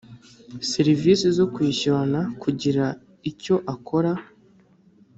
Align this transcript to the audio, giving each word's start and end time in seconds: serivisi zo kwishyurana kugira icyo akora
serivisi 0.71 1.25
zo 1.37 1.45
kwishyurana 1.53 2.21
kugira 2.41 2.85
icyo 3.31 3.55
akora 3.73 4.11